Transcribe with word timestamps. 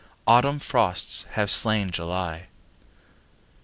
Autumn 0.25 0.57
frosts 0.57 1.27
have 1.33 1.51
slain 1.51 1.91
July. 1.91 2.47